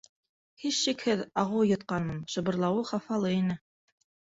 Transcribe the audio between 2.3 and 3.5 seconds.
шыбырлауы хафалы